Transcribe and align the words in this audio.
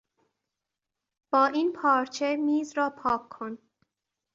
با 1.31 1.45
این 1.45 1.73
پارچه 1.73 2.35
میز 2.35 2.77
را 2.77 2.89
پاک 2.89 3.29
کن. 3.29 3.57